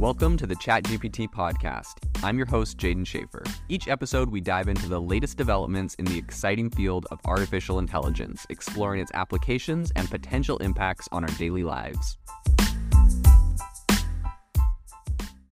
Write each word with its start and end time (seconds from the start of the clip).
Welcome 0.00 0.38
to 0.38 0.46
the 0.46 0.56
ChatGPT 0.56 1.28
podcast. 1.28 1.96
I'm 2.24 2.38
your 2.38 2.46
host, 2.46 2.78
Jaeden 2.78 3.06
Schaefer. 3.06 3.44
Each 3.68 3.86
episode, 3.86 4.30
we 4.30 4.40
dive 4.40 4.68
into 4.68 4.88
the 4.88 4.98
latest 4.98 5.36
developments 5.36 5.94
in 5.96 6.06
the 6.06 6.16
exciting 6.16 6.70
field 6.70 7.06
of 7.10 7.20
artificial 7.26 7.78
intelligence, 7.78 8.46
exploring 8.48 9.02
its 9.02 9.10
applications 9.12 9.92
and 9.96 10.10
potential 10.10 10.56
impacts 10.56 11.06
on 11.12 11.22
our 11.22 11.36
daily 11.36 11.64
lives. 11.64 12.16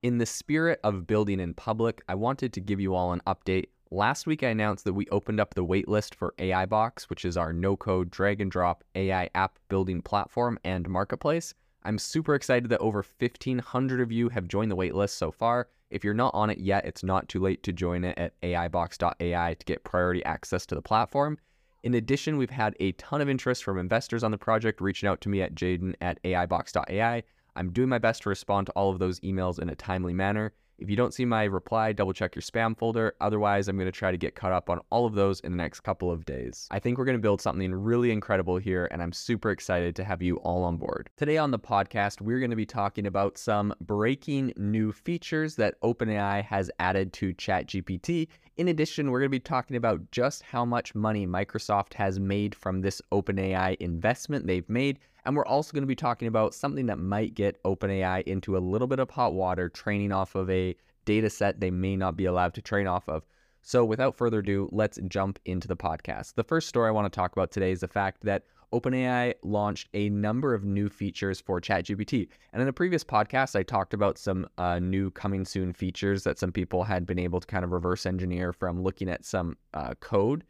In 0.02 0.18
the 0.18 0.26
spirit 0.26 0.78
of 0.84 1.06
building 1.06 1.40
in 1.40 1.54
public, 1.54 2.02
I 2.06 2.14
wanted 2.14 2.52
to 2.52 2.60
give 2.60 2.80
you 2.80 2.94
all 2.94 3.14
an 3.14 3.22
update. 3.26 3.68
Last 3.90 4.26
week, 4.26 4.42
I 4.42 4.48
announced 4.48 4.84
that 4.84 4.92
we 4.92 5.06
opened 5.08 5.40
up 5.40 5.54
the 5.54 5.64
waitlist 5.64 6.14
for 6.14 6.34
AI 6.38 6.66
Box, 6.66 7.08
which 7.08 7.24
is 7.24 7.38
our 7.38 7.54
no 7.54 7.78
code 7.78 8.10
drag 8.10 8.42
and 8.42 8.50
drop 8.50 8.84
AI 8.94 9.30
app 9.34 9.58
building 9.70 10.02
platform 10.02 10.58
and 10.64 10.86
marketplace. 10.86 11.54
I'm 11.86 11.98
super 11.98 12.34
excited 12.34 12.70
that 12.70 12.80
over 12.80 13.04
1,500 13.18 14.00
of 14.00 14.10
you 14.10 14.30
have 14.30 14.48
joined 14.48 14.70
the 14.70 14.76
waitlist 14.76 15.10
so 15.10 15.30
far. 15.30 15.68
If 15.90 16.02
you're 16.02 16.14
not 16.14 16.34
on 16.34 16.48
it 16.48 16.58
yet, 16.58 16.86
it's 16.86 17.04
not 17.04 17.28
too 17.28 17.40
late 17.40 17.62
to 17.64 17.72
join 17.72 18.04
it 18.04 18.16
at 18.16 18.40
AIbox.ai 18.40 19.54
to 19.54 19.66
get 19.66 19.84
priority 19.84 20.24
access 20.24 20.64
to 20.66 20.74
the 20.74 20.82
platform. 20.82 21.38
In 21.82 21.94
addition, 21.94 22.38
we've 22.38 22.48
had 22.48 22.74
a 22.80 22.92
ton 22.92 23.20
of 23.20 23.28
interest 23.28 23.62
from 23.62 23.78
investors 23.78 24.24
on 24.24 24.30
the 24.30 24.38
project 24.38 24.80
reaching 24.80 25.08
out 25.08 25.20
to 25.20 25.28
me 25.28 25.42
at 25.42 25.54
jaeden 25.54 25.94
at 26.00 26.22
AIbox.ai. 26.22 27.22
I'm 27.54 27.70
doing 27.70 27.90
my 27.90 27.98
best 27.98 28.22
to 28.22 28.30
respond 28.30 28.66
to 28.68 28.72
all 28.72 28.90
of 28.90 28.98
those 28.98 29.20
emails 29.20 29.58
in 29.58 29.68
a 29.68 29.74
timely 29.74 30.14
manner. 30.14 30.54
If 30.78 30.90
you 30.90 30.96
don't 30.96 31.14
see 31.14 31.24
my 31.24 31.44
reply, 31.44 31.92
double 31.92 32.12
check 32.12 32.34
your 32.34 32.42
spam 32.42 32.76
folder. 32.76 33.14
Otherwise, 33.20 33.68
I'm 33.68 33.76
going 33.76 33.86
to 33.86 33.92
try 33.92 34.10
to 34.10 34.16
get 34.16 34.34
caught 34.34 34.52
up 34.52 34.68
on 34.68 34.80
all 34.90 35.06
of 35.06 35.14
those 35.14 35.40
in 35.40 35.52
the 35.52 35.58
next 35.58 35.80
couple 35.80 36.10
of 36.10 36.24
days. 36.24 36.66
I 36.70 36.80
think 36.80 36.98
we're 36.98 37.04
going 37.04 37.16
to 37.16 37.22
build 37.22 37.40
something 37.40 37.72
really 37.72 38.10
incredible 38.10 38.56
here, 38.56 38.88
and 38.90 39.00
I'm 39.00 39.12
super 39.12 39.50
excited 39.50 39.94
to 39.96 40.04
have 40.04 40.20
you 40.20 40.36
all 40.38 40.64
on 40.64 40.76
board. 40.76 41.10
Today 41.16 41.38
on 41.38 41.52
the 41.52 41.58
podcast, 41.58 42.20
we're 42.20 42.40
going 42.40 42.50
to 42.50 42.56
be 42.56 42.66
talking 42.66 43.06
about 43.06 43.38
some 43.38 43.72
breaking 43.80 44.52
new 44.56 44.90
features 44.90 45.54
that 45.56 45.80
OpenAI 45.82 46.44
has 46.44 46.70
added 46.80 47.12
to 47.14 47.32
ChatGPT. 47.34 48.28
In 48.56 48.68
addition, 48.68 49.10
we're 49.10 49.18
going 49.18 49.30
to 49.30 49.36
be 49.36 49.40
talking 49.40 49.76
about 49.76 50.10
just 50.12 50.42
how 50.42 50.64
much 50.64 50.94
money 50.94 51.26
Microsoft 51.26 51.94
has 51.94 52.20
made 52.20 52.54
from 52.54 52.80
this 52.80 53.02
OpenAI 53.10 53.76
investment 53.80 54.46
they've 54.46 54.68
made 54.68 55.00
and 55.24 55.34
we're 55.34 55.46
also 55.46 55.72
going 55.72 55.82
to 55.82 55.88
be 55.88 55.94
talking 55.94 56.28
about 56.28 56.54
something 56.54 56.86
that 56.86 56.98
might 56.98 57.34
get 57.34 57.62
OpenAI 57.62 58.22
into 58.24 58.56
a 58.56 58.58
little 58.58 58.86
bit 58.86 58.98
of 58.98 59.10
hot 59.10 59.32
water, 59.32 59.68
training 59.68 60.12
off 60.12 60.34
of 60.34 60.50
a 60.50 60.76
data 61.04 61.30
set 61.30 61.60
they 61.60 61.70
may 61.70 61.96
not 61.96 62.16
be 62.16 62.26
allowed 62.26 62.54
to 62.54 62.62
train 62.62 62.86
off 62.86 63.08
of. 63.08 63.24
So, 63.62 63.84
without 63.84 64.16
further 64.16 64.40
ado, 64.40 64.68
let's 64.72 64.98
jump 65.08 65.38
into 65.46 65.66
the 65.66 65.76
podcast. 65.76 66.34
The 66.34 66.44
first 66.44 66.68
story 66.68 66.88
I 66.88 66.92
want 66.92 67.10
to 67.10 67.16
talk 67.16 67.32
about 67.32 67.50
today 67.50 67.72
is 67.72 67.80
the 67.80 67.88
fact 67.88 68.22
that 68.24 68.44
OpenAI 68.80 69.34
launched 69.42 69.88
a 69.94 70.08
number 70.10 70.54
of 70.54 70.64
new 70.64 70.88
features 70.88 71.40
for 71.40 71.60
ChatGPT. 71.60 72.28
And 72.52 72.60
in 72.60 72.68
a 72.68 72.72
previous 72.72 73.04
podcast, 73.04 73.54
I 73.56 73.62
talked 73.62 73.94
about 73.94 74.18
some 74.18 74.46
uh, 74.58 74.78
new 74.78 75.10
coming 75.10 75.44
soon 75.44 75.72
features 75.72 76.24
that 76.24 76.38
some 76.38 76.52
people 76.52 76.84
had 76.84 77.06
been 77.06 77.18
able 77.18 77.40
to 77.40 77.46
kind 77.46 77.64
of 77.64 77.72
reverse 77.72 78.06
engineer 78.06 78.52
from 78.52 78.82
looking 78.82 79.08
at 79.08 79.24
some 79.24 79.56
uh, 79.72 79.94
code 80.00 80.44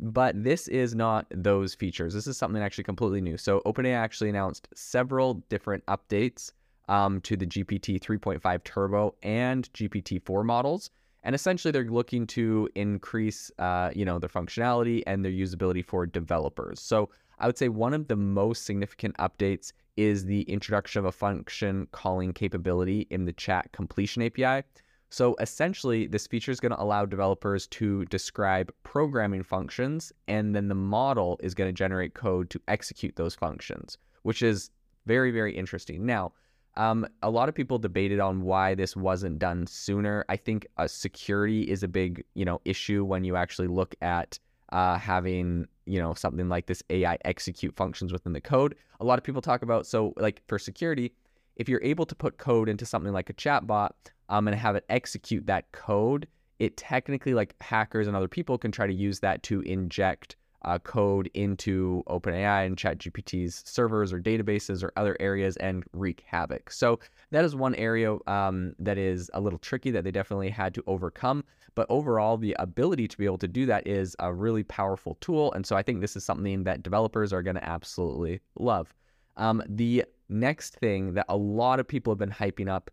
but 0.00 0.42
this 0.42 0.68
is 0.68 0.94
not 0.94 1.26
those 1.30 1.74
features. 1.74 2.14
This 2.14 2.26
is 2.26 2.36
something 2.36 2.62
actually 2.62 2.84
completely 2.84 3.20
new. 3.20 3.36
So 3.36 3.60
OpenAI 3.66 3.94
actually 3.94 4.30
announced 4.30 4.68
several 4.74 5.34
different 5.48 5.84
updates 5.86 6.52
um, 6.88 7.20
to 7.22 7.36
the 7.36 7.46
GPT 7.46 8.00
3.5 8.00 8.64
Turbo 8.64 9.14
and 9.22 9.70
GPT-4 9.72 10.44
models, 10.44 10.90
and 11.24 11.34
essentially 11.34 11.72
they're 11.72 11.84
looking 11.84 12.26
to 12.28 12.68
increase, 12.74 13.50
uh, 13.58 13.90
you 13.94 14.04
know, 14.04 14.18
their 14.18 14.28
functionality 14.28 15.02
and 15.06 15.24
their 15.24 15.32
usability 15.32 15.84
for 15.84 16.06
developers. 16.06 16.80
So 16.80 17.10
I 17.38 17.46
would 17.46 17.58
say 17.58 17.68
one 17.68 17.94
of 17.94 18.08
the 18.08 18.16
most 18.16 18.64
significant 18.64 19.16
updates 19.18 19.72
is 19.96 20.24
the 20.24 20.42
introduction 20.42 21.00
of 21.00 21.04
a 21.04 21.12
function 21.12 21.88
calling 21.92 22.32
capability 22.32 23.06
in 23.10 23.24
the 23.24 23.32
chat 23.32 23.70
completion 23.72 24.22
API. 24.22 24.64
So 25.10 25.36
essentially, 25.40 26.06
this 26.06 26.26
feature 26.26 26.50
is 26.50 26.60
going 26.60 26.72
to 26.72 26.82
allow 26.82 27.06
developers 27.06 27.66
to 27.68 28.04
describe 28.06 28.72
programming 28.82 29.42
functions, 29.42 30.12
and 30.26 30.54
then 30.54 30.68
the 30.68 30.74
model 30.74 31.40
is 31.42 31.54
going 31.54 31.68
to 31.68 31.72
generate 31.72 32.14
code 32.14 32.50
to 32.50 32.60
execute 32.68 33.16
those 33.16 33.34
functions, 33.34 33.96
which 34.22 34.42
is 34.42 34.70
very, 35.06 35.30
very 35.30 35.56
interesting. 35.56 36.04
Now, 36.04 36.32
um, 36.76 37.06
a 37.22 37.30
lot 37.30 37.48
of 37.48 37.54
people 37.54 37.78
debated 37.78 38.20
on 38.20 38.42
why 38.42 38.74
this 38.74 38.94
wasn't 38.94 39.38
done 39.38 39.66
sooner. 39.66 40.24
I 40.28 40.36
think 40.36 40.66
uh, 40.76 40.86
security 40.86 41.62
is 41.62 41.82
a 41.82 41.88
big, 41.88 42.22
you 42.34 42.44
know, 42.44 42.60
issue 42.64 43.04
when 43.04 43.24
you 43.24 43.34
actually 43.34 43.68
look 43.68 43.94
at 44.02 44.38
uh, 44.70 44.98
having, 44.98 45.66
you 45.86 46.00
know, 46.00 46.14
something 46.14 46.48
like 46.48 46.66
this 46.66 46.82
AI 46.90 47.18
execute 47.24 47.74
functions 47.76 48.12
within 48.12 48.32
the 48.32 48.40
code. 48.40 48.74
A 49.00 49.04
lot 49.04 49.18
of 49.18 49.24
people 49.24 49.42
talk 49.42 49.62
about 49.62 49.86
so 49.86 50.12
like 50.16 50.42
for 50.46 50.58
security, 50.58 51.12
if 51.56 51.68
you're 51.68 51.82
able 51.82 52.06
to 52.06 52.14
put 52.14 52.38
code 52.38 52.68
into 52.68 52.86
something 52.86 53.12
like 53.12 53.30
a 53.30 53.34
chatbot, 53.34 53.90
um, 54.28 54.46
and 54.46 54.56
have 54.56 54.76
it 54.76 54.84
execute 54.88 55.46
that 55.46 55.70
code, 55.72 56.28
it 56.58 56.76
technically, 56.76 57.34
like 57.34 57.54
hackers 57.60 58.06
and 58.06 58.16
other 58.16 58.28
people, 58.28 58.58
can 58.58 58.72
try 58.72 58.86
to 58.86 58.92
use 58.92 59.20
that 59.20 59.42
to 59.44 59.60
inject 59.62 60.36
uh, 60.68 60.78
code 60.80 61.30
into 61.32 62.02
OpenAI 62.08 62.66
and 62.66 62.76
ChatGPT's 62.76 63.62
servers 63.66 64.12
or 64.12 64.20
databases 64.20 64.82
or 64.82 64.92
other 64.96 65.16
areas 65.18 65.56
and 65.56 65.82
wreak 65.94 66.24
havoc. 66.26 66.70
So 66.70 67.00
that 67.30 67.42
is 67.42 67.56
one 67.56 67.74
area 67.76 68.18
um, 68.26 68.74
that 68.78 68.98
is 68.98 69.30
a 69.32 69.40
little 69.40 69.58
tricky 69.58 69.90
that 69.92 70.04
they 70.04 70.10
definitely 70.10 70.50
had 70.50 70.74
to 70.74 70.84
overcome. 70.86 71.42
But 71.74 71.86
overall, 71.88 72.36
the 72.36 72.54
ability 72.58 73.08
to 73.08 73.16
be 73.16 73.24
able 73.24 73.38
to 73.38 73.48
do 73.48 73.64
that 73.64 73.86
is 73.86 74.14
a 74.18 74.30
really 74.30 74.62
powerful 74.64 75.16
tool. 75.22 75.52
And 75.54 75.64
so 75.64 75.74
I 75.74 75.82
think 75.82 76.02
this 76.02 76.16
is 76.16 76.24
something 76.24 76.64
that 76.64 76.82
developers 76.82 77.32
are 77.32 77.42
going 77.42 77.56
to 77.56 77.64
absolutely 77.66 78.40
love. 78.58 78.92
Um, 79.38 79.62
the 79.68 80.04
next 80.28 80.74
thing 80.74 81.14
that 81.14 81.24
a 81.30 81.36
lot 81.36 81.80
of 81.80 81.88
people 81.88 82.12
have 82.12 82.18
been 82.18 82.30
hyping 82.30 82.68
up 82.68 82.90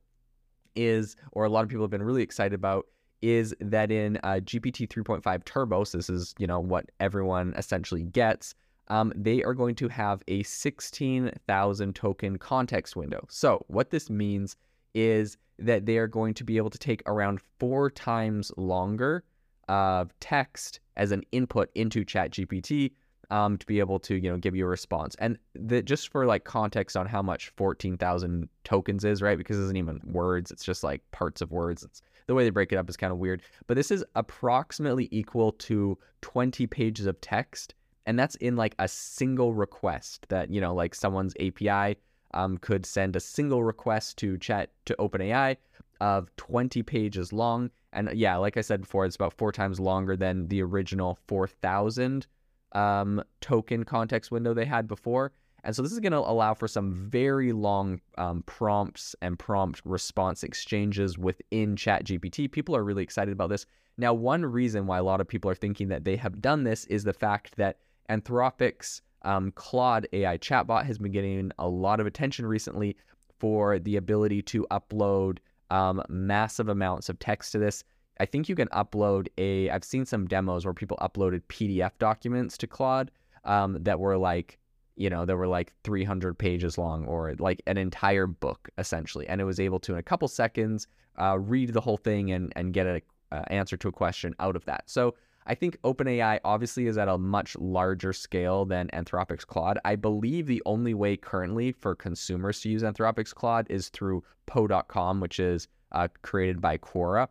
is, 0.77 1.17
or 1.33 1.43
a 1.43 1.49
lot 1.49 1.63
of 1.63 1.69
people 1.69 1.83
have 1.83 1.91
been 1.91 2.03
really 2.03 2.23
excited 2.23 2.53
about, 2.53 2.85
is 3.25 3.55
that 3.59 3.91
in 3.91 4.17
uh, 4.17 4.39
GPT 4.43 4.87
3.5 4.87 5.45
Turbo, 5.45 5.83
so 5.83 5.97
this 5.97 6.11
is 6.11 6.35
you 6.37 6.45
know 6.45 6.59
what 6.59 6.91
everyone 6.99 7.55
essentially 7.57 8.03
gets. 8.03 8.53
Um, 8.89 9.11
they 9.15 9.43
are 9.43 9.55
going 9.55 9.73
to 9.75 9.87
have 9.87 10.21
a 10.27 10.43
16,000 10.43 11.95
token 11.95 12.37
context 12.37 12.95
window. 12.95 13.25
So 13.27 13.65
what 13.67 13.89
this 13.89 14.11
means 14.11 14.55
is 14.93 15.37
that 15.57 15.87
they 15.87 15.97
are 15.97 16.05
going 16.05 16.35
to 16.35 16.43
be 16.43 16.57
able 16.57 16.69
to 16.69 16.77
take 16.77 17.01
around 17.07 17.41
four 17.59 17.89
times 17.89 18.51
longer 18.57 19.23
of 19.69 20.13
text 20.19 20.79
as 20.95 21.11
an 21.11 21.23
input 21.31 21.71
into 21.73 22.05
ChatGPT 22.05 22.91
um, 23.31 23.57
to 23.57 23.65
be 23.65 23.79
able 23.79 23.97
to 24.01 24.13
you 24.13 24.29
know 24.29 24.37
give 24.37 24.55
you 24.55 24.65
a 24.65 24.69
response. 24.69 25.15
And 25.17 25.39
the, 25.55 25.81
just 25.81 26.09
for 26.09 26.27
like 26.27 26.43
context 26.43 26.95
on 26.95 27.07
how 27.07 27.23
much 27.23 27.49
fourteen 27.57 27.97
thousand 27.97 28.49
tokens 28.63 29.03
is, 29.03 29.23
right? 29.23 29.35
Because 29.37 29.57
it 29.57 29.63
isn't 29.63 29.77
even 29.77 29.99
words; 30.03 30.51
it's 30.51 30.63
just 30.63 30.83
like 30.83 31.01
parts 31.09 31.41
of 31.41 31.51
words. 31.51 31.81
It's 31.81 32.03
the 32.27 32.35
way 32.35 32.43
they 32.43 32.49
break 32.49 32.71
it 32.71 32.77
up 32.77 32.89
is 32.89 32.97
kind 32.97 33.13
of 33.13 33.19
weird. 33.19 33.41
But 33.67 33.75
this 33.75 33.91
is 33.91 34.03
approximately 34.15 35.07
equal 35.11 35.51
to 35.53 35.97
twenty 36.21 36.67
pages 36.67 37.05
of 37.05 37.19
text, 37.21 37.73
and 38.05 38.17
that's 38.17 38.35
in 38.35 38.55
like 38.55 38.75
a 38.79 38.87
single 38.87 39.53
request 39.53 40.25
that 40.29 40.49
you 40.49 40.61
know 40.61 40.73
like 40.73 40.95
someone's 40.95 41.33
API 41.39 41.97
um, 42.35 42.57
could 42.57 42.85
send 42.85 43.15
a 43.15 43.19
single 43.19 43.63
request 43.63 44.17
to 44.17 44.37
chat 44.37 44.71
to 44.85 44.95
OpenAI 44.99 45.57
of 46.01 46.35
20 46.35 46.83
pages 46.83 47.33
long. 47.33 47.71
And 47.93 48.11
yeah, 48.13 48.35
like 48.35 48.57
I 48.57 48.61
said 48.61 48.81
before, 48.81 49.05
it's 49.05 49.15
about 49.15 49.33
four 49.33 49.51
times 49.51 49.79
longer 49.79 50.17
than 50.17 50.47
the 50.49 50.61
original 50.61 51.17
4,000 51.27 52.27
um, 52.73 53.23
token 53.39 53.85
context 53.85 54.31
window 54.31 54.53
they 54.53 54.65
had 54.65 54.87
before. 54.87 55.31
And 55.65 55.75
so 55.75 55.81
this 55.81 55.91
is 55.91 55.99
going 55.99 56.11
to 56.11 56.19
allow 56.19 56.53
for 56.53 56.67
some 56.67 56.93
very 56.93 57.51
long 57.51 57.99
um, 58.19 58.43
prompts 58.43 59.15
and 59.21 59.37
prompt 59.37 59.81
response 59.83 60.43
exchanges 60.43 61.17
within 61.17 61.75
ChatGPT. 61.75 62.51
People 62.51 62.75
are 62.75 62.83
really 62.83 63.01
excited 63.01 63.31
about 63.31 63.49
this. 63.49 63.65
Now, 63.97 64.13
one 64.13 64.45
reason 64.45 64.85
why 64.85 64.99
a 64.99 65.03
lot 65.03 65.21
of 65.21 65.27
people 65.27 65.49
are 65.49 65.55
thinking 65.55 65.87
that 65.87 66.03
they 66.03 66.17
have 66.17 66.39
done 66.39 66.63
this 66.63 66.85
is 66.85 67.03
the 67.03 67.13
fact 67.13 67.55
that 67.57 67.79
Anthropic's 68.09 69.01
um, 69.23 69.51
Claude 69.55 70.07
AI 70.13 70.37
chatbot 70.37 70.85
has 70.85 70.99
been 70.99 71.11
getting 71.11 71.51
a 71.57 71.67
lot 71.67 71.99
of 71.99 72.05
attention 72.05 72.45
recently 72.45 72.95
for 73.39 73.79
the 73.79 73.95
ability 73.95 74.43
to 74.43 74.67
upload 74.69 75.39
um, 75.71 76.03
massive 76.09 76.69
amounts 76.69 77.09
of 77.09 77.17
text 77.17 77.51
to 77.53 77.57
this. 77.57 77.83
I 78.19 78.25
think 78.25 78.47
you 78.47 78.55
can 78.55 78.67
upload 78.69 79.27
a. 79.39 79.69
I've 79.71 79.83
seen 79.83 80.05
some 80.05 80.27
demos 80.27 80.63
where 80.63 80.73
people 80.73 80.97
uploaded 81.01 81.41
PDF 81.49 81.91
documents 81.97 82.57
to 82.59 82.67
Claude 82.67 83.11
um, 83.43 83.81
that 83.81 83.99
were 83.99 84.17
like, 84.17 84.59
you 84.95 85.09
know, 85.09 85.25
that 85.25 85.35
were 85.35 85.47
like 85.47 85.73
300 85.83 86.37
pages 86.37 86.77
long 86.77 87.05
or 87.05 87.33
like 87.39 87.61
an 87.67 87.77
entire 87.77 88.27
book 88.27 88.69
essentially, 88.77 89.27
and 89.27 89.41
it 89.41 89.45
was 89.45 89.59
able 89.59 89.79
to 89.79 89.93
in 89.93 89.99
a 89.99 90.03
couple 90.03 90.27
seconds 90.27 90.87
uh, 91.19 91.37
read 91.39 91.73
the 91.73 91.81
whole 91.81 91.97
thing 91.97 92.31
and 92.31 92.51
and 92.55 92.73
get 92.73 92.87
an 92.87 93.01
uh, 93.31 93.41
answer 93.47 93.77
to 93.77 93.87
a 93.87 93.91
question 93.91 94.35
out 94.39 94.55
of 94.55 94.65
that. 94.65 94.83
So 94.85 95.15
I 95.47 95.53
think 95.53 95.79
OpenAI 95.83 96.39
obviously 96.43 96.87
is 96.87 96.97
at 96.97 97.07
a 97.07 97.17
much 97.17 97.55
larger 97.57 98.13
scale 98.13 98.65
than 98.65 98.89
Anthropic's 98.93 99.45
Claude. 99.45 99.77
I 99.85 99.95
believe 99.95 100.47
the 100.47 100.63
only 100.65 100.93
way 100.95 101.17
currently 101.17 101.71
for 101.71 101.93
consumers 101.93 102.61
to 102.61 102.69
use 102.69 102.81
Anthropic's 102.81 103.33
Claude 103.33 103.67
is 103.69 103.89
through 103.89 104.23
Poe.com, 104.47 105.19
which 105.19 105.39
is 105.39 105.67
uh, 105.91 106.07
created 106.23 106.61
by 106.61 106.77
Quora. 106.79 107.27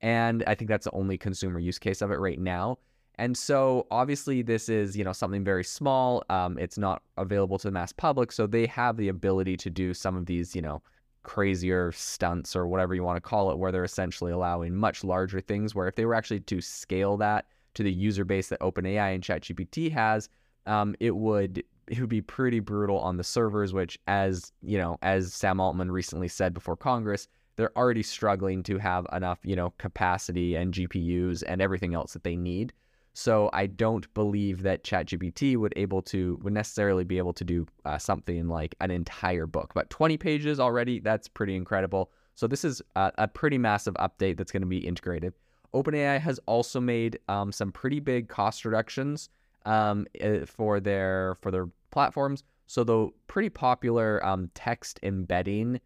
And 0.00 0.44
I 0.46 0.54
think 0.54 0.68
that's 0.68 0.84
the 0.84 0.94
only 0.94 1.18
consumer 1.18 1.58
use 1.58 1.80
case 1.80 2.00
of 2.00 2.12
it 2.12 2.20
right 2.20 2.38
now. 2.38 2.78
And 3.18 3.36
so 3.36 3.86
obviously 3.90 4.42
this 4.42 4.68
is, 4.68 4.96
you 4.96 5.02
know, 5.02 5.12
something 5.12 5.42
very 5.42 5.64
small. 5.64 6.22
Um, 6.30 6.56
it's 6.56 6.78
not 6.78 7.02
available 7.16 7.58
to 7.58 7.66
the 7.66 7.72
mass 7.72 7.92
public. 7.92 8.30
So 8.30 8.46
they 8.46 8.66
have 8.66 8.96
the 8.96 9.08
ability 9.08 9.56
to 9.58 9.70
do 9.70 9.92
some 9.92 10.16
of 10.16 10.26
these, 10.26 10.54
you 10.54 10.62
know, 10.62 10.82
crazier 11.24 11.92
stunts 11.92 12.54
or 12.54 12.68
whatever 12.68 12.94
you 12.94 13.02
want 13.02 13.16
to 13.16 13.20
call 13.20 13.50
it, 13.50 13.58
where 13.58 13.72
they're 13.72 13.84
essentially 13.84 14.32
allowing 14.32 14.74
much 14.74 15.02
larger 15.02 15.40
things. 15.40 15.74
Where 15.74 15.88
if 15.88 15.96
they 15.96 16.06
were 16.06 16.14
actually 16.14 16.40
to 16.40 16.60
scale 16.60 17.16
that 17.18 17.46
to 17.74 17.82
the 17.82 17.92
user 17.92 18.24
base 18.24 18.48
that 18.48 18.60
OpenAI 18.60 19.14
and 19.14 19.22
ChatGPT 19.22 19.92
has, 19.92 20.28
um, 20.66 20.94
it 21.00 21.14
would 21.14 21.64
it 21.88 22.00
would 22.00 22.08
be 22.08 22.20
pretty 22.20 22.60
brutal 22.60 22.98
on 22.98 23.16
the 23.16 23.24
servers. 23.24 23.72
Which, 23.72 23.98
as 24.06 24.52
you 24.62 24.78
know, 24.78 24.96
as 25.02 25.34
Sam 25.34 25.60
Altman 25.60 25.90
recently 25.90 26.28
said 26.28 26.54
before 26.54 26.76
Congress, 26.76 27.26
they're 27.56 27.76
already 27.76 28.04
struggling 28.04 28.62
to 28.62 28.78
have 28.78 29.06
enough, 29.12 29.40
you 29.42 29.56
know, 29.56 29.74
capacity 29.78 30.54
and 30.54 30.72
GPUs 30.72 31.42
and 31.46 31.60
everything 31.60 31.94
else 31.94 32.12
that 32.12 32.22
they 32.22 32.36
need. 32.36 32.72
So 33.18 33.50
I 33.52 33.66
don't 33.66 34.06
believe 34.14 34.62
that 34.62 34.84
ChatGPT 34.84 35.56
would 35.56 35.72
able 35.74 36.02
to 36.02 36.38
would 36.44 36.52
necessarily 36.52 37.02
be 37.02 37.18
able 37.18 37.32
to 37.32 37.42
do 37.42 37.66
uh, 37.84 37.98
something 37.98 38.46
like 38.46 38.76
an 38.80 38.92
entire 38.92 39.44
book, 39.44 39.72
but 39.74 39.90
20 39.90 40.16
pages 40.18 40.60
already 40.60 41.00
that's 41.00 41.26
pretty 41.26 41.56
incredible. 41.56 42.12
So 42.36 42.46
this 42.46 42.64
is 42.64 42.80
a, 42.94 43.10
a 43.18 43.26
pretty 43.26 43.58
massive 43.58 43.94
update 43.94 44.36
that's 44.36 44.52
going 44.52 44.62
to 44.62 44.68
be 44.68 44.78
integrated. 44.86 45.34
OpenAI 45.74 46.20
has 46.20 46.38
also 46.46 46.78
made 46.78 47.18
um, 47.26 47.50
some 47.50 47.72
pretty 47.72 47.98
big 47.98 48.28
cost 48.28 48.64
reductions 48.64 49.30
um, 49.66 50.06
eh, 50.20 50.44
for 50.44 50.78
their 50.78 51.38
for 51.40 51.50
their 51.50 51.68
platforms. 51.90 52.44
So 52.68 52.84
the 52.84 53.08
pretty 53.26 53.50
popular 53.50 54.24
um, 54.24 54.48
text 54.54 55.00
embedding 55.02 55.80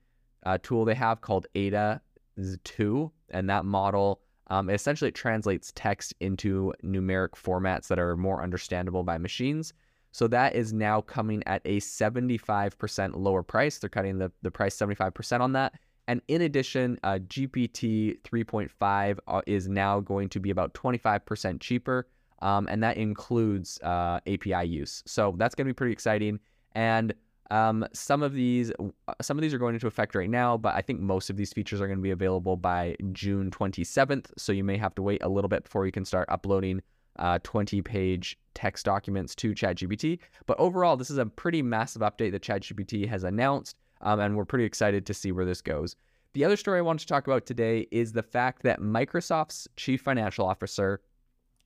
uh, 0.45 0.59
tool 0.63 0.85
they 0.85 0.97
have 0.97 1.23
called 1.23 1.47
Ada 1.55 2.03
2, 2.65 3.11
and 3.31 3.49
that 3.49 3.65
model 3.65 4.21
um, 4.53 4.69
essentially 4.69 5.09
it 5.09 5.15
translates 5.15 5.73
text 5.75 6.13
into 6.21 6.75
numeric 6.85 7.31
formats 7.31 7.89
that 7.89 7.99
are 7.99 8.19
more 8.19 8.43
understandable 8.43 9.03
by 9.03 9.17
machines. 9.17 9.73
So 10.13 10.29
that 10.29 10.55
is 10.55 10.75
now 10.75 11.01
coming 11.01 11.43
at 11.47 11.63
a 11.65 11.81
75% 11.81 13.17
lower 13.17 13.43
price. 13.43 13.79
They're 13.79 13.89
cutting 13.89 14.19
the, 14.19 14.31
the 14.43 14.51
price 14.51 14.77
75% 14.77 15.41
on 15.41 15.55
that. 15.55 15.73
And 16.07 16.21
in 16.29 16.43
addition, 16.43 16.99
uh, 17.03 17.21
GPT 17.29 18.21
3.5 18.21 19.19
uh, 19.27 19.41
is 19.47 19.69
now 19.69 20.01
going 20.01 20.29
to 20.29 20.39
be 20.39 20.51
about 20.51 20.75
25% 20.75 21.59
cheaper. 21.61 22.07
Um, 22.43 22.69
and 22.69 22.83
that 22.83 22.99
includes 22.99 23.81
uh, 23.83 24.21
API 24.27 24.67
use. 24.67 25.03
So 25.07 25.35
that's 25.39 25.55
going 25.55 25.67
to 25.67 25.71
be 25.71 25.75
pretty 25.75 25.95
exciting. 25.95 26.41
And 26.73 27.15
um, 27.53 27.87
some 27.93 28.23
of 28.23 28.33
these 28.33 28.73
uh, 28.81 29.13
some 29.21 29.37
of 29.37 29.43
these 29.43 29.53
are 29.53 29.59
going 29.59 29.75
into 29.75 29.87
effect 29.87 30.15
right 30.15 30.31
now, 30.31 30.57
but 30.57 30.75
I 30.75 30.81
think 30.81 31.01
most 31.01 31.29
of 31.29 31.37
these 31.37 31.53
features 31.53 31.83
are 31.83 31.87
going 31.87 31.99
to 31.99 32.03
be 32.03 32.11
available 32.11 32.57
by 32.57 32.97
June 33.13 33.51
27th. 33.51 34.31
So 34.39 34.53
you 34.53 34.65
may 34.65 34.79
have 34.79 34.95
to 34.95 35.03
wait 35.03 35.23
a 35.23 35.29
little 35.29 35.51
bit 35.51 35.65
before 35.65 35.85
you 35.85 35.93
can 35.93 36.07
start 36.07 36.31
uploading 36.31 36.81
uh, 37.19 37.41
20 37.43 37.83
page 37.83 38.39
text 38.55 38.87
documents 38.87 39.35
to 39.35 39.53
ChatGPT. 39.53 40.19
But 40.47 40.59
overall, 40.59 40.97
this 40.97 41.11
is 41.11 41.19
a 41.19 41.27
pretty 41.27 41.61
massive 41.61 42.01
update 42.01 42.33
that 42.33 42.43
ChatGPT 42.43 43.07
has 43.07 43.23
announced, 43.23 43.77
um, 44.01 44.19
and 44.19 44.35
we're 44.35 44.47
pretty 44.47 44.65
excited 44.65 45.05
to 45.05 45.13
see 45.13 45.31
where 45.31 45.45
this 45.45 45.61
goes. 45.61 45.95
The 46.33 46.47
other 46.47 46.57
story 46.57 46.79
I 46.79 46.83
wanted 46.83 47.01
to 47.01 47.07
talk 47.07 47.27
about 47.27 47.45
today 47.45 47.87
is 47.91 48.13
the 48.13 48.23
fact 48.23 48.63
that 48.63 48.81
Microsoft's 48.81 49.69
chief 49.77 50.01
financial 50.01 50.47
officer 50.47 51.03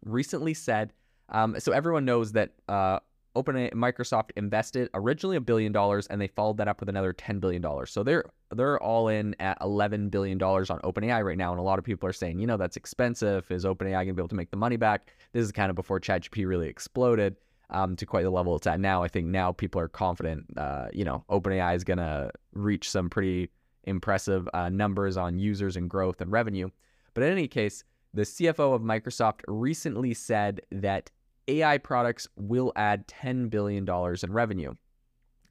recently 0.04 0.52
said. 0.52 0.92
Um, 1.28 1.60
so 1.60 1.70
everyone 1.70 2.04
knows 2.04 2.32
that 2.32 2.54
uh, 2.68 2.98
Open 3.36 3.54
Microsoft 3.74 4.30
invested 4.36 4.88
originally 4.94 5.36
a 5.36 5.40
billion 5.40 5.70
dollars, 5.70 6.06
and 6.06 6.20
they 6.20 6.26
followed 6.26 6.56
that 6.56 6.68
up 6.68 6.80
with 6.80 6.88
another 6.88 7.12
ten 7.12 7.38
billion 7.38 7.62
dollars. 7.62 7.92
So 7.92 8.02
they're 8.02 8.24
they're 8.54 8.82
all 8.82 9.08
in 9.08 9.36
at 9.38 9.58
eleven 9.60 10.08
billion 10.08 10.38
dollars 10.38 10.70
on 10.70 10.80
OpenAI 10.80 11.22
right 11.22 11.38
now, 11.38 11.52
and 11.52 11.60
a 11.60 11.62
lot 11.62 11.78
of 11.78 11.84
people 11.84 12.08
are 12.08 12.14
saying, 12.14 12.38
you 12.40 12.46
know, 12.46 12.56
that's 12.56 12.76
expensive. 12.76 13.48
Is 13.50 13.64
OpenAI 13.64 13.92
going 13.92 14.08
to 14.08 14.14
be 14.14 14.20
able 14.20 14.28
to 14.28 14.34
make 14.34 14.50
the 14.50 14.56
money 14.56 14.76
back? 14.76 15.12
This 15.32 15.44
is 15.44 15.52
kind 15.52 15.70
of 15.70 15.76
before 15.76 16.00
ChatGPT 16.00 16.48
really 16.48 16.68
exploded 16.68 17.36
um, 17.70 17.94
to 17.96 18.06
quite 18.06 18.22
the 18.22 18.30
level 18.30 18.56
it's 18.56 18.66
at 18.66 18.80
now. 18.80 19.02
I 19.02 19.08
think 19.08 19.26
now 19.26 19.52
people 19.52 19.80
are 19.80 19.88
confident. 19.88 20.46
Uh, 20.56 20.88
you 20.92 21.04
know, 21.04 21.24
OpenAI 21.28 21.76
is 21.76 21.84
going 21.84 21.98
to 21.98 22.30
reach 22.54 22.90
some 22.90 23.10
pretty 23.10 23.50
impressive 23.84 24.48
uh, 24.54 24.68
numbers 24.68 25.16
on 25.16 25.38
users 25.38 25.76
and 25.76 25.88
growth 25.88 26.20
and 26.20 26.32
revenue. 26.32 26.68
But 27.14 27.24
in 27.24 27.32
any 27.32 27.48
case, 27.48 27.84
the 28.14 28.22
CFO 28.22 28.74
of 28.74 28.82
Microsoft 28.82 29.40
recently 29.46 30.14
said 30.14 30.62
that 30.72 31.10
AI 31.48 31.78
products 31.78 32.28
will 32.36 32.72
add 32.76 33.06
$10 33.08 33.50
billion 33.50 33.88
in 33.88 34.32
revenue. 34.32 34.74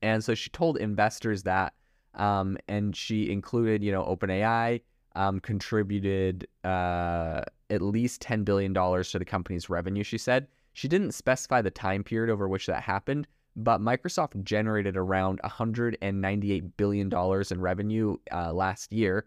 And 0.02 0.24
so 0.24 0.36
she 0.36 0.50
told 0.50 0.78
investors 0.78 1.44
that, 1.44 1.74
um, 2.14 2.58
and 2.68 2.96
she 2.96 3.32
included, 3.32 3.84
you 3.84 3.92
know, 3.92 4.04
OpenAI 4.04 4.82
um, 5.16 5.40
contributed 5.40 6.48
uh, 6.64 7.42
at 7.70 7.82
least 7.82 8.22
$10 8.22 8.46
billion 8.46 8.74
to 8.74 9.20
the 9.20 9.26
company's 9.26 9.70
revenue, 9.70 10.04
she 10.04 10.18
said. 10.18 10.48
She 10.74 10.88
didn't 10.88 11.14
specify 11.14 11.62
the 11.62 11.72
time 11.72 12.04
period 12.04 12.32
over 12.32 12.48
which 12.50 12.68
that 12.68 12.84
happened, 12.84 13.28
but 13.56 13.80
Microsoft 13.80 14.44
generated 14.44 14.98
around 14.98 15.40
$198 15.44 16.72
billion 16.78 17.12
in 17.52 17.62
revenue 17.62 18.18
uh, 18.32 18.54
last 18.54 18.92
year. 18.92 19.26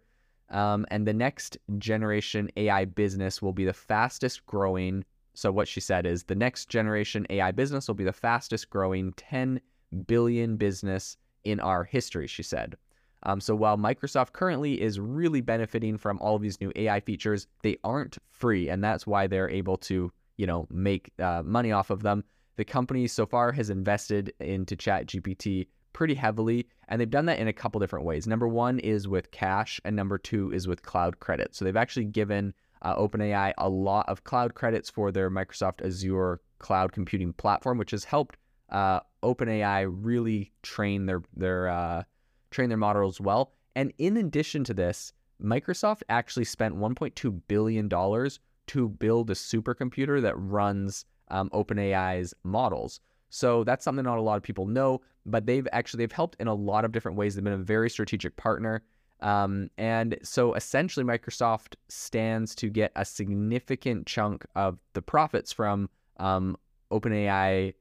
Um, 0.50 0.87
and 0.91 1.06
the 1.06 1.12
next 1.14 1.59
generation 1.79 2.50
AI 2.56 2.85
business 2.85 3.43
will 3.43 3.53
be 3.53 3.64
the 3.64 3.73
fastest 3.73 4.47
growing 4.47 5.05
so, 5.38 5.52
what 5.52 5.69
she 5.69 5.79
said 5.79 6.05
is 6.05 6.25
the 6.25 6.35
next 6.35 6.69
generation 6.69 7.25
AI 7.31 7.52
business 7.52 7.87
will 7.87 7.94
be 7.94 8.02
the 8.02 8.12
fastest 8.12 8.70
growing 8.70 9.12
10 9.12 9.61
billion 10.08 10.56
business 10.56 11.17
in 11.44 11.61
our 11.61 11.85
history, 11.85 12.26
she 12.26 12.43
said. 12.43 12.76
Um, 13.23 13.40
so, 13.40 13.55
while 13.55 13.76
Microsoft 13.76 14.32
currently 14.32 14.82
is 14.82 14.99
really 14.99 15.40
benefiting 15.40 15.96
from 15.96 16.19
all 16.19 16.40
these 16.40 16.61
new 16.61 16.73
AI 16.75 16.99
features, 16.99 17.46
they 17.62 17.76
aren't 17.85 18.19
free. 18.32 18.69
And 18.69 18.82
that's 18.82 19.06
why 19.06 19.29
they're 19.29 19.49
able 19.49 19.76
to, 19.76 20.11
you 20.38 20.46
know, 20.49 20.67
make 20.70 21.12
uh, 21.20 21.44
money 21.44 21.70
off 21.70 21.90
of 21.90 22.02
them. 22.02 22.25
The 22.56 22.64
company 22.64 23.06
so 23.06 23.25
far 23.25 23.52
has 23.52 23.70
invested 23.70 24.32
into 24.40 24.75
ChatGPT 24.75 25.69
pretty 25.93 26.14
heavily, 26.14 26.67
and 26.88 27.00
they've 27.00 27.08
done 27.08 27.26
that 27.26 27.38
in 27.38 27.46
a 27.46 27.52
couple 27.52 27.79
different 27.79 28.06
ways. 28.06 28.26
Number 28.26 28.49
one 28.49 28.81
is 28.81 29.06
with 29.06 29.31
cash, 29.31 29.81
and 29.85 29.94
number 29.94 30.19
two 30.19 30.52
is 30.52 30.67
with 30.67 30.82
cloud 30.82 31.20
credit. 31.20 31.55
So, 31.55 31.64
they've 31.64 31.76
actually 31.76 32.06
given 32.06 32.55
uh, 32.83 32.97
OpenAI 32.97 33.53
a 33.59 33.69
lot 33.69 34.09
of 34.09 34.25
cloud 34.25 34.55
credits 34.55 34.91
for 34.91 35.11
their 35.11 35.31
Microsoft 35.31 35.85
Azure 35.85 36.41
cloud 36.59 36.93
computing 36.93 37.33
platform, 37.33 37.79
which 37.79 37.93
has 37.93 38.05
helped 38.05 38.37
uh, 38.71 39.01
OpenAI 39.23 39.89
really 39.91 40.53
train 40.63 41.07
their 41.07 41.23
their 41.37 41.69
uh, 41.69 42.03
train 42.51 42.69
their 42.69 42.79
models 42.79 43.21
well. 43.21 43.53
And 43.77 43.93
in 43.99 44.17
addition 44.17 44.65
to 44.65 44.75
this, 44.75 45.13
Microsoft 45.43 46.03
actually 46.09 46.45
spent 46.45 46.77
1.2 46.77 47.41
billion 47.49 47.89
dollars 47.89 48.41
to 48.69 48.89
build 48.89 49.31
a 49.31 49.35
supercomputer 49.35 50.21
that 50.21 50.35
runs 50.37 51.05
um, 51.29 51.49
OpenAI's 51.51 52.35
models. 52.45 53.01
So 53.31 53.65
that's 53.65 53.85
something 53.85 54.05
not 54.05 54.19
a 54.19 54.23
lot 54.23 54.37
of 54.37 54.43
people 54.43 54.67
know, 54.67 55.01
but 55.27 55.47
they've 55.47 55.69
actually 55.73 55.99
they've 55.99 56.12
helped 56.12 56.37
in 56.41 56.49
a 56.49 56.55
lot 56.55 56.85
of 56.85 56.93
different 56.93 57.17
ways. 57.17 57.35
They've 57.35 57.45
been 57.45 57.52
a 57.52 57.59
very 57.59 57.91
strategic 57.91 58.37
partner. 58.37 58.83
Um, 59.21 59.71
and 59.79 60.17
so 60.23 60.55
essentially, 60.55 61.05
Microsoft 61.05 61.75
stands 61.89 62.55
to 62.57 62.69
get 62.69 62.93
a 62.97 63.05
significant 63.05 64.07
chunk 64.07 64.47
of 64.55 64.79
the 64.93 65.03
profits 65.03 65.53
from 65.53 65.91
um, 66.19 66.57
OpenAI 66.91 67.75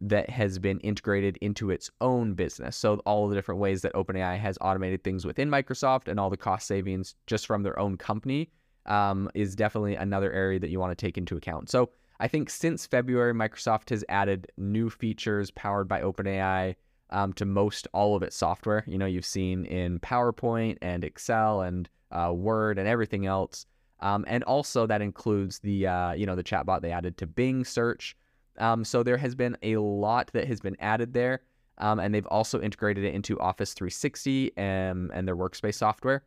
that 0.00 0.30
has 0.30 0.58
been 0.58 0.78
integrated 0.80 1.36
into 1.40 1.70
its 1.70 1.90
own 2.00 2.34
business. 2.34 2.76
So, 2.76 2.96
all 3.04 3.28
the 3.28 3.34
different 3.34 3.60
ways 3.60 3.82
that 3.82 3.92
OpenAI 3.94 4.38
has 4.38 4.56
automated 4.60 5.02
things 5.02 5.24
within 5.24 5.50
Microsoft 5.50 6.08
and 6.08 6.20
all 6.20 6.30
the 6.30 6.36
cost 6.36 6.66
savings 6.66 7.14
just 7.26 7.46
from 7.46 7.62
their 7.62 7.78
own 7.78 7.96
company 7.96 8.50
um, 8.86 9.28
is 9.34 9.56
definitely 9.56 9.96
another 9.96 10.32
area 10.32 10.58
that 10.60 10.70
you 10.70 10.78
want 10.78 10.96
to 10.96 11.06
take 11.06 11.18
into 11.18 11.36
account. 11.36 11.68
So, 11.70 11.90
I 12.20 12.28
think 12.28 12.50
since 12.50 12.86
February, 12.86 13.32
Microsoft 13.32 13.90
has 13.90 14.04
added 14.08 14.52
new 14.58 14.90
features 14.90 15.50
powered 15.50 15.88
by 15.88 16.02
OpenAI 16.02 16.76
um, 17.10 17.32
to 17.34 17.44
most 17.44 17.86
all 17.92 18.16
of 18.16 18.22
its 18.22 18.36
software. 18.36 18.84
You 18.86 18.98
know, 18.98 19.06
you've 19.06 19.24
seen 19.24 19.64
in 19.64 19.98
PowerPoint 20.00 20.78
and 20.82 21.04
Excel 21.04 21.62
and 21.62 21.88
uh, 22.10 22.32
Word 22.34 22.78
and 22.78 22.88
everything 22.88 23.26
else. 23.26 23.66
Um, 24.00 24.24
and 24.26 24.42
also 24.44 24.86
that 24.86 25.02
includes 25.02 25.58
the 25.58 25.86
uh, 25.86 26.12
you 26.12 26.26
know 26.26 26.34
the 26.34 26.44
chatbot 26.44 26.80
they 26.80 26.90
added 26.90 27.18
to 27.18 27.26
Bing 27.26 27.64
search. 27.64 28.16
Um, 28.58 28.84
so 28.84 29.02
there 29.02 29.16
has 29.16 29.34
been 29.34 29.56
a 29.62 29.76
lot 29.76 30.30
that 30.32 30.46
has 30.46 30.60
been 30.60 30.76
added 30.80 31.12
there, 31.12 31.42
um, 31.78 31.98
and 31.98 32.14
they've 32.14 32.26
also 32.26 32.60
integrated 32.60 33.04
it 33.04 33.14
into 33.14 33.38
Office 33.40 33.74
360 33.74 34.52
and, 34.56 35.10
and 35.14 35.26
their 35.26 35.36
workspace 35.36 35.74
software. 35.74 36.24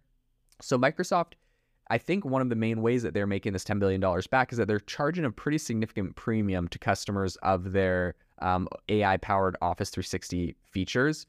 So 0.61 0.77
Microsoft, 0.77 1.33
I 1.89 1.97
think 1.97 2.25
one 2.25 2.41
of 2.41 2.49
the 2.49 2.55
main 2.55 2.81
ways 2.81 3.03
that 3.03 3.13
they're 3.13 3.27
making 3.27 3.53
this 3.53 3.63
$10 3.63 3.79
billion 3.79 4.01
back 4.31 4.51
is 4.51 4.57
that 4.57 4.67
they're 4.67 4.79
charging 4.79 5.25
a 5.25 5.31
pretty 5.31 5.57
significant 5.57 6.15
premium 6.15 6.67
to 6.69 6.79
customers 6.79 7.35
of 7.37 7.71
their 7.71 8.15
um, 8.43 8.67
AI 8.89 9.17
powered 9.17 9.55
Office 9.61 9.89
360 9.89 10.55
features. 10.63 11.25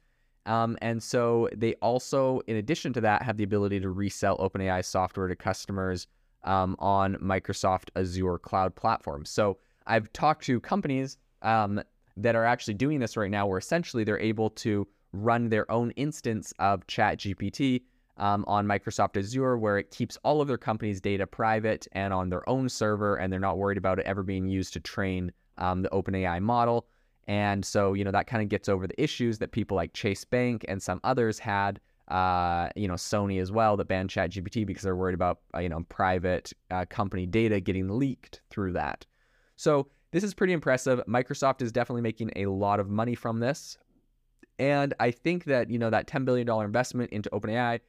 Um, 0.46 0.76
and 0.82 1.02
so 1.02 1.48
they 1.56 1.74
also, 1.74 2.40
in 2.46 2.56
addition 2.56 2.92
to 2.94 3.00
that, 3.00 3.22
have 3.22 3.38
the 3.38 3.44
ability 3.44 3.80
to 3.80 3.88
resell 3.88 4.36
OpenAI 4.38 4.84
software 4.84 5.28
to 5.28 5.36
customers 5.36 6.06
um, 6.42 6.76
on 6.78 7.14
Microsoft 7.16 7.88
Azure 7.96 8.38
cloud 8.38 8.74
platform. 8.74 9.24
So 9.24 9.56
I've 9.86 10.12
talked 10.12 10.44
to 10.44 10.60
companies 10.60 11.16
um, 11.40 11.80
that 12.16 12.36
are 12.36 12.44
actually 12.44 12.74
doing 12.74 13.00
this 13.00 13.16
right 13.16 13.30
now, 13.30 13.46
where 13.46 13.58
essentially 13.58 14.04
they're 14.04 14.18
able 14.18 14.50
to 14.50 14.86
run 15.12 15.48
their 15.48 15.70
own 15.70 15.92
instance 15.92 16.52
of 16.58 16.86
ChatGPT 16.86 17.82
um, 18.16 18.44
on 18.46 18.66
Microsoft 18.66 19.16
Azure, 19.16 19.56
where 19.56 19.78
it 19.78 19.90
keeps 19.90 20.18
all 20.24 20.40
of 20.40 20.48
their 20.48 20.58
company's 20.58 21.00
data 21.00 21.26
private 21.26 21.88
and 21.92 22.12
on 22.12 22.28
their 22.28 22.46
own 22.48 22.68
server, 22.68 23.16
and 23.16 23.32
they're 23.32 23.40
not 23.40 23.58
worried 23.58 23.78
about 23.78 23.98
it 23.98 24.06
ever 24.06 24.22
being 24.22 24.46
used 24.46 24.72
to 24.74 24.80
train 24.80 25.32
um, 25.58 25.82
the 25.82 25.88
OpenAI 25.90 26.40
model. 26.40 26.86
And 27.26 27.64
so, 27.64 27.94
you 27.94 28.04
know, 28.04 28.10
that 28.10 28.26
kind 28.26 28.42
of 28.42 28.48
gets 28.48 28.68
over 28.68 28.86
the 28.86 29.02
issues 29.02 29.38
that 29.38 29.52
people 29.52 29.76
like 29.76 29.92
Chase 29.92 30.24
Bank 30.24 30.64
and 30.68 30.82
some 30.82 31.00
others 31.04 31.38
had 31.38 31.80
uh, 32.08 32.68
you 32.76 32.86
know, 32.86 32.94
Sony 32.94 33.40
as 33.40 33.50
well 33.50 33.76
that 33.76 33.88
banned 33.88 34.10
ChatGPT 34.10 34.66
because 34.66 34.82
they're 34.82 34.96
worried 34.96 35.14
about, 35.14 35.40
uh, 35.54 35.60
you 35.60 35.68
know, 35.68 35.84
private 35.88 36.52
uh, 36.70 36.84
company 36.90 37.26
data 37.26 37.60
getting 37.60 37.88
leaked 37.88 38.42
through 38.50 38.72
that. 38.72 39.06
So 39.56 39.88
this 40.10 40.22
is 40.22 40.34
pretty 40.34 40.52
impressive. 40.52 41.00
Microsoft 41.08 41.62
is 41.62 41.72
definitely 41.72 42.02
making 42.02 42.30
a 42.36 42.46
lot 42.46 42.78
of 42.78 42.90
money 42.90 43.14
from 43.14 43.40
this. 43.40 43.78
And 44.58 44.94
I 45.00 45.10
think 45.10 45.44
that, 45.44 45.70
you 45.70 45.78
know, 45.78 45.90
that 45.90 46.06
$10 46.06 46.24
billion 46.24 46.48
investment 46.48 47.10
into 47.10 47.30
OpenAI 47.30 47.80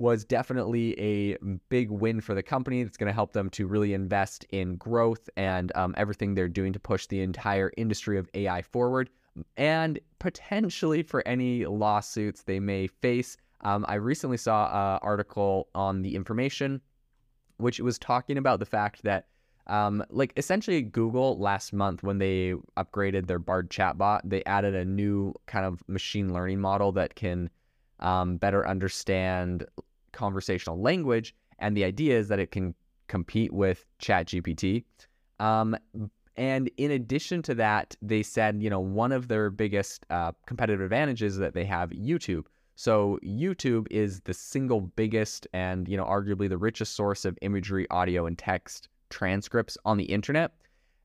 was 0.00 0.24
definitely 0.24 0.98
a 0.98 1.36
big 1.68 1.90
win 1.90 2.22
for 2.22 2.34
the 2.34 2.42
company. 2.42 2.82
That's 2.82 2.96
going 2.96 3.08
to 3.08 3.12
help 3.12 3.34
them 3.34 3.50
to 3.50 3.66
really 3.66 3.92
invest 3.92 4.44
in 4.48 4.76
growth 4.76 5.28
and 5.36 5.70
um, 5.76 5.94
everything 5.98 6.34
they're 6.34 6.48
doing 6.48 6.72
to 6.72 6.80
push 6.80 7.06
the 7.06 7.20
entire 7.20 7.70
industry 7.76 8.16
of 8.16 8.26
AI 8.32 8.62
forward, 8.62 9.10
and 9.58 10.00
potentially 10.18 11.02
for 11.02 11.22
any 11.28 11.66
lawsuits 11.66 12.44
they 12.44 12.58
may 12.58 12.86
face. 12.86 13.36
Um, 13.60 13.84
I 13.88 13.96
recently 13.96 14.38
saw 14.38 14.94
an 14.94 15.00
article 15.02 15.68
on 15.74 16.00
the 16.00 16.16
information, 16.16 16.80
which 17.58 17.78
was 17.78 17.98
talking 17.98 18.38
about 18.38 18.58
the 18.58 18.64
fact 18.64 19.02
that, 19.02 19.26
um, 19.66 20.02
like, 20.08 20.32
essentially, 20.38 20.80
Google 20.80 21.38
last 21.38 21.74
month, 21.74 22.02
when 22.02 22.16
they 22.16 22.54
upgraded 22.78 23.26
their 23.26 23.38
Bard 23.38 23.68
chatbot, 23.68 24.22
they 24.24 24.42
added 24.44 24.74
a 24.74 24.86
new 24.86 25.34
kind 25.44 25.66
of 25.66 25.86
machine 25.88 26.32
learning 26.32 26.58
model 26.58 26.90
that 26.92 27.16
can 27.16 27.50
um, 28.00 28.38
better 28.38 28.66
understand 28.66 29.66
conversational 30.24 30.80
language. 30.80 31.34
And 31.58 31.76
the 31.76 31.84
idea 31.84 32.18
is 32.18 32.28
that 32.28 32.38
it 32.38 32.50
can 32.50 32.74
compete 33.08 33.52
with 33.52 33.84
ChatGPT. 34.00 34.84
Um, 35.38 35.76
and 36.36 36.70
in 36.76 36.90
addition 36.90 37.42
to 37.42 37.54
that, 37.56 37.96
they 38.00 38.22
said, 38.22 38.62
you 38.62 38.70
know, 38.70 38.80
one 38.80 39.12
of 39.12 39.28
their 39.28 39.50
biggest 39.50 40.06
uh, 40.10 40.32
competitive 40.46 40.80
advantages 40.80 41.36
that 41.38 41.54
they 41.54 41.64
have 41.64 41.90
YouTube. 41.90 42.44
So 42.76 43.18
YouTube 43.24 43.86
is 43.90 44.20
the 44.20 44.34
single 44.34 44.80
biggest 44.80 45.46
and, 45.52 45.88
you 45.88 45.96
know, 45.96 46.04
arguably 46.04 46.48
the 46.48 46.56
richest 46.56 46.94
source 46.94 47.24
of 47.24 47.36
imagery, 47.42 47.86
audio, 47.90 48.26
and 48.26 48.38
text 48.38 48.88
transcripts 49.10 49.76
on 49.84 49.96
the 49.96 50.04
internet. 50.04 50.52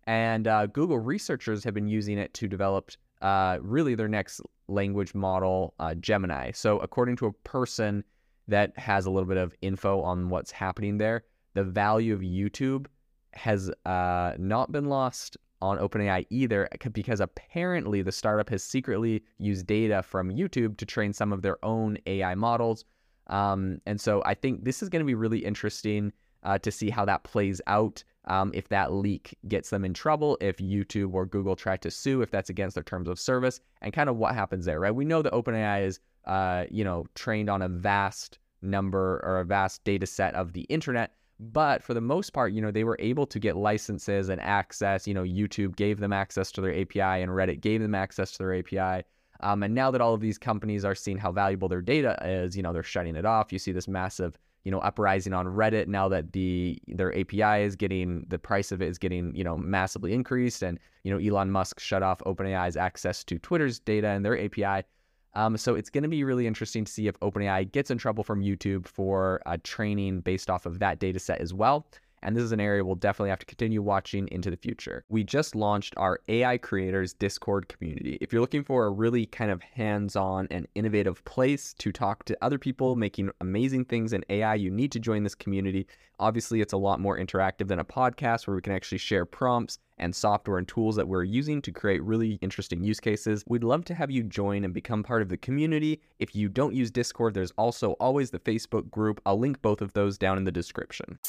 And 0.07 0.47
uh, 0.47 0.67
Google 0.67 0.99
researchers 0.99 1.63
have 1.63 1.73
been 1.73 1.87
using 1.87 2.17
it 2.17 2.33
to 2.35 2.47
develop 2.47 2.91
uh, 3.21 3.57
really 3.61 3.95
their 3.95 4.07
next 4.07 4.41
language 4.67 5.15
model, 5.15 5.73
uh, 5.79 5.95
Gemini. 5.95 6.51
So, 6.51 6.77
according 6.79 7.15
to 7.17 7.25
a 7.25 7.33
person 7.43 8.03
that 8.47 8.77
has 8.77 9.05
a 9.05 9.09
little 9.09 9.27
bit 9.27 9.37
of 9.37 9.55
info 9.61 10.01
on 10.01 10.29
what's 10.29 10.51
happening 10.51 10.97
there. 10.97 11.23
The 11.53 11.63
value 11.63 12.13
of 12.13 12.21
YouTube 12.21 12.87
has 13.33 13.71
uh, 13.85 14.33
not 14.37 14.71
been 14.71 14.85
lost 14.85 15.37
on 15.61 15.77
OpenAI 15.77 16.25
either, 16.29 16.67
because 16.91 17.19
apparently 17.19 18.01
the 18.01 18.11
startup 18.11 18.49
has 18.49 18.63
secretly 18.63 19.23
used 19.39 19.65
data 19.65 20.03
from 20.03 20.29
YouTube 20.29 20.77
to 20.77 20.85
train 20.85 21.13
some 21.13 21.33
of 21.33 21.41
their 21.41 21.63
own 21.63 21.97
AI 22.05 22.35
models. 22.35 22.85
Um, 23.27 23.81
and 23.85 23.99
so 23.99 24.21
I 24.25 24.35
think 24.35 24.63
this 24.63 24.83
is 24.83 24.89
going 24.89 24.99
to 24.99 25.05
be 25.05 25.15
really 25.15 25.39
interesting 25.39 26.11
uh, 26.43 26.59
to 26.59 26.71
see 26.71 26.89
how 26.89 27.05
that 27.05 27.23
plays 27.23 27.61
out. 27.67 28.03
Um, 28.27 28.51
if 28.55 28.69
that 28.69 28.91
leak 28.91 29.37
gets 29.47 29.69
them 29.69 29.85
in 29.85 29.93
trouble, 29.93 30.37
if 30.41 30.57
YouTube 30.57 31.13
or 31.13 31.25
Google 31.25 31.55
try 31.55 31.77
to 31.77 31.91
sue, 31.91 32.21
if 32.21 32.31
that's 32.31 32.49
against 32.49 32.73
their 32.73 32.83
terms 32.83 33.07
of 33.07 33.19
service, 33.19 33.59
and 33.81 33.93
kind 33.93 34.09
of 34.09 34.17
what 34.17 34.33
happens 34.33 34.65
there, 34.65 34.79
right? 34.79 34.93
We 34.93 35.05
know 35.05 35.21
that 35.21 35.33
OpenAI 35.33 35.85
is 35.85 35.99
uh, 36.27 36.65
you 36.69 36.83
know, 36.83 37.05
trained 37.15 37.49
on 37.49 37.61
a 37.61 37.69
vast 37.69 38.39
number 38.61 39.21
or 39.23 39.39
a 39.39 39.45
vast 39.45 39.83
data 39.83 40.05
set 40.05 40.33
of 40.35 40.53
the 40.53 40.61
internet. 40.61 41.13
But 41.39 41.83
for 41.83 41.93
the 41.93 42.01
most 42.01 42.31
part, 42.31 42.53
you 42.53 42.61
know, 42.61 42.71
they 42.71 42.85
were 42.85 42.97
able 42.99 43.25
to 43.27 43.39
get 43.39 43.57
licenses 43.57 44.29
and 44.29 44.39
access. 44.41 45.07
You 45.07 45.13
know, 45.13 45.23
YouTube 45.23 45.75
gave 45.75 45.99
them 45.99 46.13
access 46.13 46.51
to 46.53 46.61
their 46.61 46.73
API 46.73 47.21
and 47.21 47.31
Reddit 47.31 47.59
gave 47.59 47.81
them 47.81 47.93
access 47.95 48.31
to 48.33 48.37
their 48.39 48.55
API. 48.55 49.05
Um, 49.41 49.63
and 49.63 49.75
now 49.75 49.91
that 49.91 49.99
all 49.99 50.13
of 50.13 50.21
these 50.21 50.37
companies 50.37 50.85
are 50.85 50.95
seeing 50.95 51.17
how 51.17 51.31
valuable 51.31 51.67
their 51.67 51.81
data 51.81 52.17
is, 52.23 52.55
you 52.55 52.63
know, 52.63 52.71
they're 52.71 52.83
shutting 52.83 53.17
it 53.17 53.25
off. 53.25 53.51
You 53.51 53.59
see 53.59 53.73
this 53.73 53.87
massive, 53.87 54.37
you 54.63 54.71
know, 54.71 54.79
uprising 54.79 55.33
on 55.33 55.45
Reddit 55.45 55.87
now 55.87 56.07
that 56.07 56.31
the 56.31 56.79
their 56.87 57.13
API 57.17 57.63
is 57.63 57.75
getting 57.75 58.25
the 58.29 58.39
price 58.39 58.71
of 58.71 58.81
it 58.81 58.87
is 58.87 58.97
getting, 58.97 59.35
you 59.35 59.43
know, 59.43 59.57
massively 59.57 60.13
increased. 60.13 60.63
And, 60.63 60.79
you 61.03 61.11
know, 61.11 61.19
Elon 61.19 61.51
Musk 61.51 61.81
shut 61.81 62.01
off 62.01 62.19
OpenAI's 62.19 62.77
access 62.77 63.25
to 63.25 63.37
Twitter's 63.37 63.77
data 63.79 64.07
and 64.07 64.23
their 64.23 64.41
API. 64.41 64.85
Um, 65.35 65.57
so 65.57 65.75
it's 65.75 65.89
going 65.89 66.03
to 66.03 66.09
be 66.09 66.23
really 66.23 66.47
interesting 66.47 66.85
to 66.85 66.91
see 66.91 67.07
if 67.07 67.19
OpenAI 67.19 67.71
gets 67.71 67.91
in 67.91 67.97
trouble 67.97 68.23
from 68.23 68.41
YouTube 68.41 68.87
for 68.87 69.41
uh, 69.45 69.57
training 69.63 70.21
based 70.21 70.49
off 70.49 70.65
of 70.65 70.79
that 70.79 70.99
data 70.99 71.19
set 71.19 71.41
as 71.41 71.53
well. 71.53 71.85
And 72.23 72.35
this 72.35 72.43
is 72.43 72.51
an 72.51 72.59
area 72.59 72.83
we'll 72.83 72.95
definitely 72.95 73.29
have 73.29 73.39
to 73.39 73.45
continue 73.45 73.81
watching 73.81 74.27
into 74.29 74.49
the 74.49 74.57
future. 74.57 75.03
We 75.09 75.23
just 75.23 75.55
launched 75.55 75.93
our 75.97 76.19
AI 76.27 76.57
Creators 76.57 77.13
Discord 77.13 77.67
community. 77.67 78.17
If 78.21 78.33
you're 78.33 78.41
looking 78.41 78.63
for 78.63 78.85
a 78.85 78.91
really 78.91 79.25
kind 79.25 79.51
of 79.51 79.61
hands 79.61 80.15
on 80.15 80.47
and 80.49 80.67
innovative 80.75 81.23
place 81.25 81.73
to 81.79 81.91
talk 81.91 82.25
to 82.25 82.37
other 82.41 82.57
people 82.57 82.95
making 82.95 83.31
amazing 83.41 83.85
things 83.85 84.13
in 84.13 84.25
AI, 84.29 84.55
you 84.55 84.71
need 84.71 84.91
to 84.93 84.99
join 84.99 85.23
this 85.23 85.35
community. 85.35 85.87
Obviously, 86.19 86.61
it's 86.61 86.73
a 86.73 86.77
lot 86.77 86.99
more 86.99 87.17
interactive 87.19 87.67
than 87.67 87.79
a 87.79 87.85
podcast 87.85 88.47
where 88.47 88.55
we 88.55 88.61
can 88.61 88.73
actually 88.73 88.97
share 88.97 89.25
prompts 89.25 89.79
and 89.97 90.15
software 90.15 90.57
and 90.57 90.67
tools 90.67 90.95
that 90.95 91.07
we're 91.07 91.23
using 91.23 91.61
to 91.61 91.71
create 91.71 92.03
really 92.03 92.37
interesting 92.41 92.83
use 92.83 92.99
cases. 92.99 93.43
We'd 93.47 93.63
love 93.63 93.85
to 93.85 93.93
have 93.93 94.11
you 94.11 94.23
join 94.23 94.63
and 94.63 94.73
become 94.73 95.03
part 95.03 95.21
of 95.21 95.29
the 95.29 95.37
community. 95.37 96.01
If 96.19 96.35
you 96.35 96.49
don't 96.49 96.73
use 96.73 96.91
Discord, 96.91 97.33
there's 97.33 97.51
also 97.57 97.91
always 97.93 98.31
the 98.31 98.39
Facebook 98.39 98.89
group. 98.89 99.21
I'll 99.25 99.39
link 99.39 99.61
both 99.61 99.81
of 99.81 99.93
those 99.93 100.17
down 100.17 100.37
in 100.37 100.43
the 100.43 100.51
description. 100.51 101.19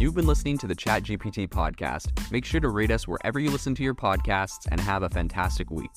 You've 0.00 0.14
been 0.14 0.26
listening 0.26 0.56
to 0.56 0.66
the 0.66 0.74
ChatGPT 0.74 1.46
podcast. 1.46 2.32
Make 2.32 2.46
sure 2.46 2.58
to 2.58 2.70
rate 2.70 2.90
us 2.90 3.06
wherever 3.06 3.38
you 3.38 3.50
listen 3.50 3.74
to 3.74 3.82
your 3.82 3.94
podcasts 3.94 4.66
and 4.70 4.80
have 4.80 5.02
a 5.02 5.10
fantastic 5.10 5.70
week. 5.70 5.90